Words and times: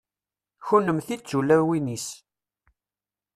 kunemti 0.65 1.15
d 1.19 1.21
tulawin-is 1.29 2.07